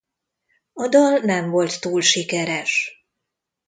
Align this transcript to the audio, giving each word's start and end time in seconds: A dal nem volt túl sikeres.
A 0.73 0.87
dal 0.87 1.17
nem 1.19 1.49
volt 1.49 1.81
túl 1.81 2.01
sikeres. 2.01 2.89